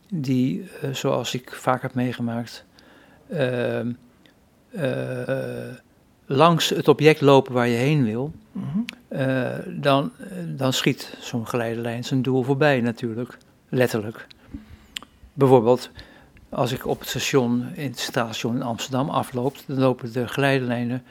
die, 0.10 0.70
zoals 0.92 1.34
ik 1.34 1.52
vaak 1.52 1.82
heb 1.82 1.94
meegemaakt, 1.94 2.66
ehm, 3.30 3.92
langs 6.26 6.70
het 6.70 6.88
object 6.88 7.22
lopen 7.22 7.54
waar 7.54 7.68
je 7.68 7.76
heen 7.76 8.04
wil, 8.04 8.32
uh, 9.10 9.48
dan, 9.68 10.12
dan 10.48 10.74
schiet 10.74 11.18
zo'n 11.20 11.48
geleidelijn 11.48 12.04
zijn 12.04 12.22
doel 12.22 12.44
voorbij 12.44 12.82
natuurlijk, 12.82 13.38
letterlijk. 13.70 14.28
Bijvoorbeeld, 15.34 15.90
als 16.50 16.72
ik 16.72 16.88
op 16.88 17.00
het 17.00 17.10
station, 17.10 17.66
in 17.74 17.90
het 17.90 18.00
station 18.00 18.56
in 18.56 18.62
Amsterdam 18.62 19.10
afloop, 19.10 19.56
dan 19.66 19.80
lopen 19.80 20.14
de 20.14 20.28
geleidelijnen 20.28 21.04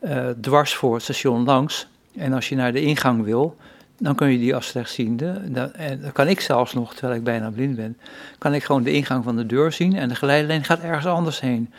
uh, 0.00 0.28
dwars 0.40 0.74
voor 0.74 0.94
het 0.94 1.02
station 1.02 1.44
langs. 1.44 1.86
En 2.16 2.32
als 2.32 2.48
je 2.48 2.54
naar 2.54 2.72
de 2.72 2.82
ingang 2.82 3.24
wil, 3.24 3.56
dan 3.98 4.14
kun 4.14 4.28
je 4.28 4.38
die 4.38 4.54
als 4.54 4.66
slechtziende, 4.66 5.40
dan, 5.50 5.72
en 5.72 6.00
dan 6.00 6.12
kan 6.12 6.28
ik 6.28 6.40
zelfs 6.40 6.72
nog, 6.72 6.94
terwijl 6.94 7.18
ik 7.18 7.24
bijna 7.24 7.50
blind 7.50 7.76
ben, 7.76 7.98
kan 8.38 8.54
ik 8.54 8.64
gewoon 8.64 8.82
de 8.82 8.92
ingang 8.92 9.24
van 9.24 9.36
de 9.36 9.46
deur 9.46 9.72
zien 9.72 9.96
en 9.96 10.08
de 10.08 10.14
geleidelijn 10.14 10.64
gaat 10.64 10.80
ergens 10.80 11.06
anders 11.06 11.40
heen. 11.40 11.72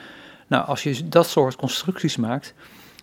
Nou, 0.47 0.65
als 0.65 0.83
je 0.83 1.09
dat 1.09 1.27
soort 1.27 1.55
constructies 1.55 2.17
maakt, 2.17 2.53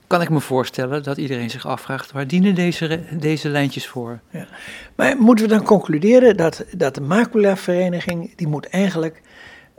kan 0.07 0.23
ik 0.23 0.31
me 0.31 0.41
voorstellen 0.41 1.03
dat 1.03 1.17
iedereen 1.17 1.51
zich 1.51 1.67
afvraagt, 1.67 2.13
waar 2.13 2.27
dienen 2.27 2.55
deze, 2.55 3.01
deze 3.11 3.49
lijntjes 3.49 3.87
voor? 3.87 4.21
Ja. 4.31 4.47
Maar 4.95 5.17
moeten 5.17 5.45
we 5.45 5.51
dan 5.51 5.63
concluderen 5.63 6.37
dat, 6.37 6.65
dat 6.77 6.95
de 6.95 7.01
maculavereniging, 7.01 8.37
die 8.37 8.49
moet 8.49 8.69
eigenlijk 8.69 9.23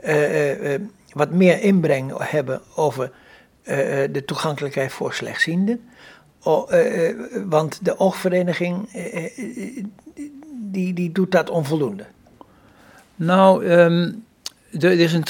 uh, 0.04 0.72
uh, 0.72 0.80
wat 1.12 1.30
meer 1.30 1.60
inbreng 1.60 2.12
hebben 2.16 2.60
over 2.74 3.10
de 4.12 4.22
toegankelijkheid 4.26 4.92
voor 4.92 5.14
slechtzienden? 5.14 5.80
Want 7.48 7.84
de 7.84 7.98
oogvereniging, 7.98 8.88
die, 10.60 10.94
die 10.94 11.12
doet 11.12 11.32
dat 11.32 11.50
onvoldoende. 11.50 12.04
Nou, 13.16 13.64
um, 13.66 14.24
de, 14.72 14.96
is 14.96 15.12
een, 15.12 15.24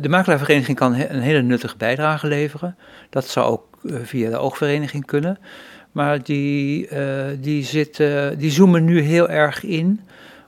de 0.00 0.08
makelaarvereniging 0.08 0.76
kan 0.76 0.94
een 0.94 1.20
hele 1.20 1.42
nuttige 1.42 1.76
bijdrage 1.76 2.26
leveren. 2.26 2.76
Dat 3.10 3.28
zou 3.28 3.46
ook 3.46 3.72
eh, 3.84 3.96
via 4.02 4.30
de 4.30 4.38
oogvereniging 4.38 5.04
kunnen. 5.04 5.38
Maar 5.92 6.22
die, 6.22 6.88
uh, 6.92 7.24
die, 7.40 7.64
zitten, 7.64 8.38
die 8.38 8.50
zoomen 8.50 8.84
nu 8.84 9.00
heel 9.00 9.28
erg 9.28 9.64
in 9.64 10.00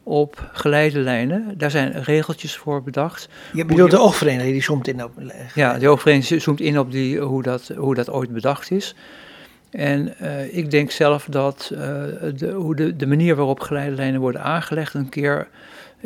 op 0.03 0.51
geleidelijnen. 0.53 1.55
Daar 1.57 1.71
zijn 1.71 2.03
regeltjes 2.03 2.57
voor 2.57 2.83
bedacht. 2.83 3.29
Je 3.53 3.65
bedoelt 3.65 3.91
de 3.91 3.99
oogvereniging, 3.99 4.53
die 4.53 4.63
zoomt 4.63 4.89
in 4.89 5.05
op... 5.05 5.13
Ja, 5.55 5.79
de 5.79 5.89
oogvereniging 5.89 6.43
zoomt 6.43 6.61
in 6.61 6.79
op 6.79 6.93
die, 6.93 7.21
hoe, 7.21 7.43
dat, 7.43 7.71
hoe 7.77 7.95
dat 7.95 8.11
ooit 8.11 8.33
bedacht 8.33 8.71
is. 8.71 8.95
En 9.71 10.15
uh, 10.23 10.57
ik 10.57 10.71
denk 10.71 10.91
zelf 10.91 11.27
dat 11.31 11.71
uh, 11.73 11.79
de, 12.37 12.53
hoe 12.55 12.77
de, 12.77 12.97
de 12.97 13.07
manier 13.07 13.37
waarop 13.37 13.61
geleidelijnen 13.61 14.21
worden 14.21 14.43
aangelegd 14.43 14.95
een 14.95 15.09
keer 15.09 15.49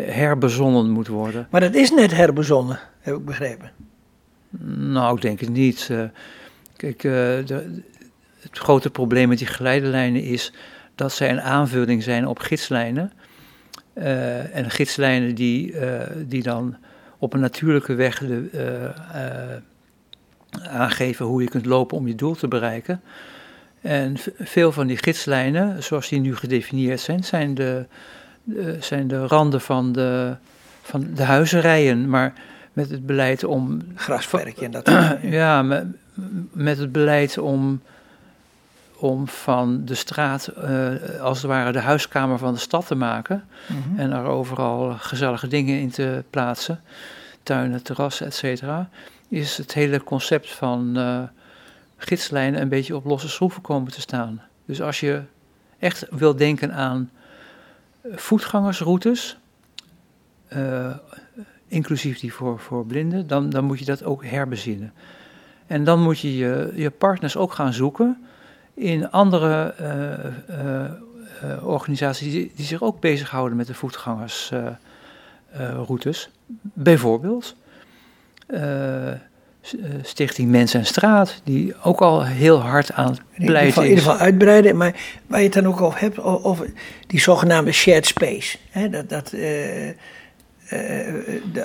herbezonnen 0.01 0.91
moet 0.91 1.09
worden. 1.09 1.47
Maar 1.51 1.61
dat 1.61 1.75
is 1.75 1.91
net 1.91 2.15
herbezonnen, 2.15 2.79
heb 3.01 3.15
ik 3.15 3.25
begrepen. 3.25 3.71
Nou, 4.77 5.17
ik 5.17 5.23
denk 5.23 5.41
het 5.41 5.49
niet. 5.49 5.89
Uh, 5.91 6.03
Kijk, 6.77 7.05
uh, 7.05 7.13
de, 7.13 7.83
het 8.41 8.59
grote 8.59 8.91
probleem 8.91 9.29
met 9.29 9.39
die 9.39 9.47
geleidelijnen 9.47 10.23
is 10.23 10.53
dat 10.95 11.13
zij 11.13 11.31
een 11.31 11.41
aanvulling 11.41 12.03
zijn 12.03 12.27
op 12.27 12.39
gidslijnen. 12.39 13.13
Uh, 13.95 14.57
en 14.57 14.71
gidslijnen 14.71 15.35
die, 15.35 15.73
uh, 15.73 16.01
die 16.17 16.43
dan 16.43 16.77
op 17.19 17.33
een 17.33 17.41
natuurlijke 17.41 17.95
weg 17.95 18.19
de, 18.19 18.93
aangeven 20.63 21.27
hoe 21.27 21.43
je 21.43 21.49
kunt 21.49 21.67
lopen 21.67 21.97
om 21.97 22.07
je 22.07 22.15
doel 22.15 22.35
te 22.35 22.49
bereiken. 22.49 23.03
En 23.81 24.17
veel 24.39 24.73
van 24.73 24.87
die 24.87 24.97
gidslijnen, 24.97 25.83
zoals 25.83 26.09
die 26.09 26.21
nu 26.21 26.37
gedefinieerd 26.37 27.01
zijn, 27.01 27.25
zijn 27.25 27.55
de, 27.55 27.87
zijn 28.81 29.09
de 29.09 29.27
randen 29.27 29.61
van 29.61 29.93
de, 29.93 30.37
van 30.83 31.07
de 31.15 31.23
huizerijen. 31.23 32.09
Maar 32.09 32.33
met 32.73 32.91
het 32.91 33.07
beleid 33.07 33.45
om. 33.45 33.81
Grasperkje 33.95 34.65
en 34.65 34.71
dat. 34.71 34.91
ja, 35.23 35.63
met, 35.63 35.85
met 36.53 36.79
het 36.79 36.93
beleid 36.93 37.39
om, 37.39 37.81
om 38.97 39.29
van 39.29 39.85
de 39.85 39.95
straat 39.95 40.51
uh, 40.59 41.21
als 41.21 41.39
het 41.39 41.47
ware 41.47 41.73
de 41.73 41.81
huiskamer 41.81 42.39
van 42.39 42.53
de 42.53 42.59
stad 42.59 42.87
te 42.87 42.95
maken. 42.95 43.45
Mhm. 43.67 44.01
En 44.01 44.13
er 44.13 44.25
overal 44.25 44.95
gezellige 44.99 45.49
dingen 45.49 45.81
in 45.81 45.91
te 45.91 46.25
plaatsen. 46.31 46.81
Tuinen, 47.43 47.83
terrassen, 47.83 48.27
et 48.27 48.35
cetera. 48.35 48.89
Is 49.29 49.57
het 49.57 49.75
hele 49.75 50.05
concept 50.05 50.53
van 50.53 50.99
uh, 50.99 51.19
gidslijnen 51.97 52.61
een 52.61 52.69
beetje 52.69 52.97
op 52.97 53.05
losse 53.05 53.29
schroeven 53.29 53.63
komen 53.63 53.93
te 53.93 54.01
staan. 54.01 54.43
Dus 54.65 54.83
als 54.83 55.01
je 55.01 55.23
echt 55.79 56.07
wil 56.11 56.37
denken 56.37 56.75
aan 56.75 57.11
voetgangersroutes. 58.15 59.39
Uh, 60.53 60.97
inclusief 61.69 62.19
die 62.19 62.33
voor, 62.33 62.59
voor 62.59 62.87
blinden, 62.87 63.27
dan, 63.27 63.51
dan 63.51 63.65
moet 63.65 63.79
je 63.79 63.85
dat 63.85 64.05
ook 64.05 64.25
herbezinnen. 64.25 64.93
En 65.67 65.85
dan 65.85 66.03
moet 66.03 66.19
je 66.19 66.37
je, 66.37 66.73
je 66.75 66.91
partners 66.91 67.37
ook 67.37 67.53
gaan 67.53 67.73
zoeken 67.73 68.27
in 68.75 69.11
andere 69.11 69.75
uh, 69.81 70.25
uh, 71.45 71.67
organisaties 71.67 72.33
die, 72.33 72.53
die, 72.55 72.65
zich 72.65 72.83
ook 72.83 73.01
bezighouden 73.01 73.57
met 73.57 73.67
de 73.67 73.75
voetgangersroutes. 73.75 76.31
Bijvoorbeeld 76.63 77.57
Stichting 80.03 80.51
Mens 80.51 80.75
en 80.75 80.87
Straat, 80.87 81.41
die 81.45 81.75
ook 81.83 82.01
al 82.01 82.25
heel 82.25 82.61
hard 82.61 82.93
aan 82.93 83.11
het 83.11 83.21
pleiten 83.47 83.69
is. 83.69 83.77
In 83.77 83.83
ieder 83.83 84.05
geval 84.05 84.19
uitbreiden, 84.19 84.77
maar 84.77 84.95
waar 85.27 85.39
je 85.39 85.45
het 85.45 85.55
dan 85.55 85.67
ook 85.67 85.81
over 85.81 86.01
hebt, 86.01 86.19
over 86.23 86.73
die 87.07 87.21
zogenaamde 87.21 87.73
shared 87.73 88.07
space. 88.07 88.59
Hè, 88.71 88.89
dat, 88.91 89.09
dat, 89.09 89.35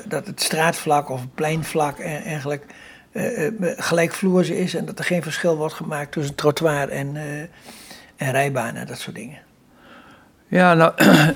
dat 0.05 0.27
het 0.27 0.41
straatvlak 0.41 1.09
of 1.09 1.21
het 1.21 1.35
pleinvlak 1.35 1.99
eigenlijk 1.99 2.65
uh, 3.11 3.49
gelijkvloers 3.77 4.49
is 4.49 4.75
en 4.75 4.85
dat 4.85 4.99
er 4.99 5.05
geen 5.05 5.23
verschil 5.23 5.57
wordt 5.57 5.73
gemaakt 5.73 6.11
tussen 6.11 6.35
trottoir 6.35 6.89
en, 6.89 7.15
en 8.15 8.31
rijbanen, 8.31 8.87
dat 8.87 8.99
soort 8.99 9.15
dingen. 9.15 9.39
Ja, 10.47 10.73
nou, 10.73 10.93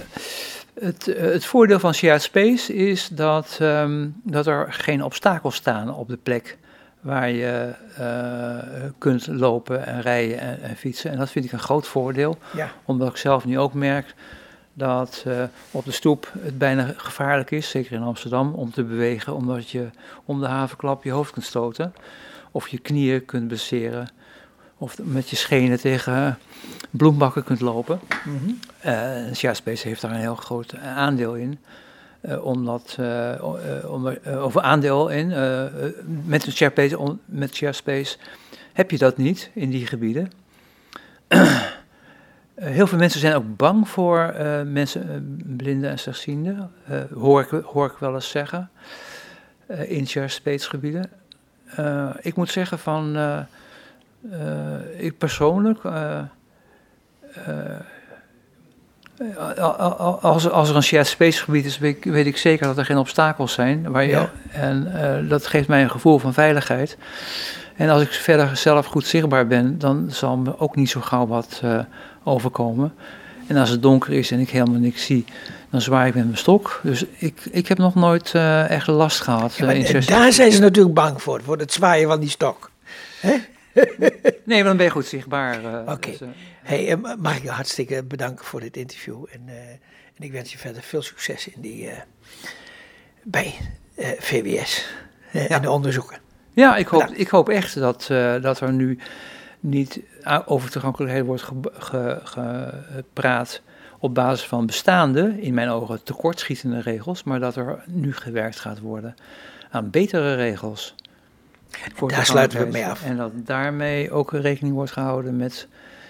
het, 0.80 1.06
het 1.06 1.46
voordeel 1.46 1.80
van 1.80 1.94
shared 1.94 2.22
space 2.22 2.74
is 2.74 3.08
dat, 3.08 3.58
um, 3.62 4.22
dat 4.24 4.48
er 4.48 4.74
geen 4.74 5.04
obstakels 5.04 5.56
staan 5.56 5.94
op 5.94 6.08
de 6.08 6.18
plek 6.18 6.58
waar 7.02 7.30
je 7.30 7.74
uh, 8.00 8.90
kunt 8.98 9.28
lopen 9.28 9.86
en 9.86 10.02
rijden 10.02 10.40
en, 10.40 10.62
en, 10.62 10.76
fietsen. 10.76 11.12
En 11.12 11.18
dat 11.18 11.30
vind 11.30 11.46
ik 11.46 11.52
een 11.52 11.60
groot 11.60 11.88
voordeel, 11.88 12.38
ja. 12.56 12.72
omdat 12.86 13.10
ik 13.10 13.18
zelf 13.18 13.46
nu 13.46 13.60
ook 13.60 13.74
merk 13.74 14.16
dat 14.74 15.24
uh, 15.28 15.44
op 15.72 15.86
de 15.86 15.92
stoep 15.92 16.32
het 16.40 16.58
bijna 16.58 16.94
gevaarlijk 16.98 17.52
is, 17.52 17.70
zeker 17.70 17.92
in 17.92 18.02
Amsterdam, 18.02 18.54
om 18.54 18.72
te 18.72 18.84
bewegen, 18.84 19.36
omdat 19.36 19.70
je 19.70 19.90
om 20.26 20.40
de 20.40 20.48
havenklap 20.48 21.04
je 21.04 21.12
hoofd 21.12 21.32
kunt 21.32 21.46
stoten, 21.46 21.94
of 22.52 22.68
je 22.68 22.78
knieën 22.78 23.26
kunt 23.26 23.48
blesseren, 23.48 24.10
of 24.78 24.98
met 25.04 25.30
je 25.30 25.36
schenen 25.36 25.80
tegen 25.80 26.38
bloembakken 26.90 27.44
kunt 27.44 27.62
lopen. 27.62 28.00
Mm 28.26 28.38
-hmm. 28.38 28.60
uh, 29.46 29.54
Space 29.54 29.88
heeft 29.88 30.02
daar 30.02 30.12
een 30.12 30.18
heel 30.18 30.36
groot 30.36 30.76
aandeel 30.78 31.36
in. 31.36 31.60
Uh, 32.22 32.46
omdat, 32.46 32.98
om, 33.88 34.18
of 34.42 34.58
aandeel 34.58 35.10
in. 35.10 35.34
met, 36.26 36.44
Sharespace, 36.52 37.18
met 37.26 37.56
Sharespace 37.56 38.18
heb 38.74 38.92
je 38.92 38.98
dat 38.98 39.18
niet 39.18 39.50
in 39.54 39.70
die 39.70 39.88
gebieden. 39.88 40.32
Eh, 42.58 42.68
heel 42.70 42.88
veel 42.88 42.98
mensen 42.98 43.20
zijn 43.20 43.36
ook 43.36 43.56
bang 43.58 43.90
voor 43.90 44.34
mensen, 44.66 45.36
blinden 45.58 45.90
en 45.90 46.00
slechtzienden, 46.00 46.72
hoor, 47.14 47.42
ik, 47.42 47.64
hoor 47.66 47.86
ik 47.86 47.98
wel 48.00 48.14
eens 48.14 48.30
zeggen, 48.30 48.70
in 49.68 50.08
speetsgebieden. 50.30 51.10
ik 52.22 52.36
moet 52.36 52.50
zeggen 52.50 52.80
van, 52.80 53.16
ik 54.98 55.18
persoonlijk, 55.18 55.80
als, 60.22 60.50
als 60.50 60.70
er 60.70 60.76
een 60.76 60.84
shared 60.84 61.08
space 61.08 61.44
gebied 61.44 61.66
is, 61.66 61.78
weet 61.78 61.98
ik, 61.98 62.12
weet 62.12 62.26
ik, 62.26 62.38
zeker 62.38 62.66
dat 62.68 62.78
er 62.78 62.86
geen 62.86 62.98
obstakels 62.98 63.54
zijn. 63.54 63.92
Waar 63.92 64.04
je, 64.04 64.10
ja. 64.10 64.30
En 64.52 65.28
dat 65.30 65.48
geeft 65.48 65.68
mij 65.68 65.84
een 65.84 65.92
gevoel 65.92 66.20
van 66.20 66.34
veiligheid. 66.34 66.98
En 67.76 67.90
als 67.90 68.02
ik 68.02 68.12
verder 68.12 68.58
zelf 68.58 68.86
goed 68.86 69.06
zichtbaar 69.06 69.48
ben, 69.48 69.80
dan 69.80 70.06
zal 70.10 70.38
me 70.38 70.60
ook 70.60 70.76
niet 70.76 70.90
zo 70.90 71.02
gauw 71.02 71.28
wat 71.28 71.62
overkomen. 72.24 72.94
En 73.48 73.58
als 73.58 73.70
het 73.70 73.82
donker 73.82 74.14
is 74.14 74.32
en 74.32 74.40
ik 74.40 74.50
helemaal 74.50 74.80
niks 74.80 75.06
zie, 75.06 75.26
dan 75.70 75.82
zwaai 75.82 76.08
ik 76.08 76.16
met 76.16 76.26
mijn 76.26 76.38
stok. 76.38 76.80
Dus 76.84 77.06
ik, 77.18 77.40
ik 77.52 77.68
heb 77.68 77.78
nog 77.78 77.96
nooit 77.96 78.34
uh, 78.36 78.70
echt 78.70 78.88
last 78.88 79.22
gehad. 79.22 79.56
Ja, 79.56 80.02
daar 80.06 80.34
zijn 80.34 80.52
ze 80.52 80.62
natuurlijk 80.62 80.96
bang 80.96 81.22
voor, 81.22 81.42
voor 81.44 81.58
het 81.58 81.74
zwaaien 81.74 82.08
van 82.08 82.20
die 82.20 82.30
stok. 82.30 82.72
Nee, 84.46 84.58
maar 84.58 84.64
dan 84.64 84.78
ben 84.78 84.86
je 84.86 84.92
goed 84.92 85.06
zichtbaar. 85.06 85.64
Uh, 85.64 85.80
Oké. 85.80 85.92
Okay. 85.92 86.18
Dus, 86.18 86.30
hey, 86.64 86.98
mag 86.98 87.38
ik 87.38 87.44
je 87.44 87.50
hartstikke 87.50 88.04
bedanken 88.04 88.46
voor 88.46 88.60
dit 88.60 88.78
interview. 88.78 89.26
En, 89.32 89.42
en 90.16 90.24
ik 90.24 90.32
wens 90.32 90.52
je 90.52 90.58
verder 90.58 90.82
veel 90.82 91.02
succes 91.02 91.48
in 91.48 91.62
die, 91.62 91.90
bij 93.24 93.54
VWS 94.20 94.90
en 95.32 95.62
de 95.62 95.70
onderzoeken. 95.70 96.18
Ja, 96.54 96.76
ik 96.76 96.88
hoop, 96.88 97.08
ik 97.08 97.28
hoop 97.28 97.50
echt 97.50 97.80
dat, 97.80 98.06
dat 98.42 98.60
er 98.60 98.74
nu 98.74 99.00
niet 99.60 100.00
over 100.46 100.70
toegankelijkheid 100.70 101.26
wordt 101.26 101.46
gepraat 102.24 103.62
op 104.00 104.14
basis 104.14 104.46
van 104.46 104.66
bestaande, 104.66 105.42
in 105.42 105.54
mijn 105.54 105.70
ogen 105.70 106.04
tekortschietende 106.04 106.82
regels, 106.82 107.24
maar 107.24 107.40
dat 107.40 107.56
er 107.56 107.84
nu 107.86 108.14
gewerkt 108.14 108.60
gaat 108.60 108.80
worden 108.80 109.16
aan 109.70 109.90
betere 109.90 110.36
regels. 110.36 110.96
Daar 112.08 112.26
sluiten 112.26 112.60
we 112.60 112.72
mee 112.72 112.86
af. 112.86 113.04
En 113.04 113.18
dat 113.18 113.32
daarmee 113.36 114.12
ook 114.12 114.32
rekening 114.32 114.76
wordt 114.76 114.92
gehouden 114.92 115.36
met 115.36 115.68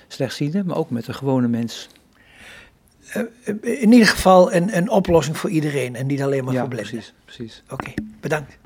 slechtzienden, 0.08 0.66
maar 0.66 0.78
ook 0.78 0.90
met 0.90 1.06
de 1.06 1.14
gewone 1.14 1.48
mens. 1.48 1.90
Eh, 3.08 3.24
in 3.62 3.92
ieder 3.92 4.08
geval 4.08 4.54
een, 4.54 4.78
een 4.78 4.90
oplossing 4.90 5.38
voor 5.38 5.50
iedereen 5.50 5.96
en 5.96 6.06
niet 6.06 6.22
alleen 6.22 6.44
maar 6.44 6.54
ja, 6.54 6.60
voor 6.60 6.70
blinden. 6.70 6.92
Precies, 6.92 7.14
precies. 7.26 7.64
Oké, 7.70 7.94
bedankt. 8.20 8.58